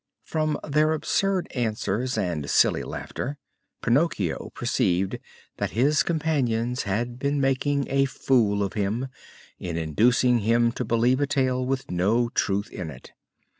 From 0.23 0.57
their 0.67 0.93
absurd 0.93 1.47
answers 1.53 2.17
and 2.17 2.49
silly 2.49 2.81
laughter 2.81 3.37
Pinocchio 3.83 4.49
perceived 4.55 5.19
that 5.57 5.73
his 5.77 6.01
companions 6.01 6.81
had 6.89 7.19
been 7.19 7.39
making 7.39 7.85
a 7.87 8.05
fool 8.05 8.63
of 8.63 8.73
him, 8.73 9.09
in 9.59 9.77
inducing 9.77 10.39
him 10.39 10.71
to 10.71 10.83
believe 10.83 11.19
a 11.21 11.27
tale 11.27 11.63
with 11.63 11.91
no 11.91 12.29
truth 12.29 12.71
in 12.71 12.89
it. 12.89 13.11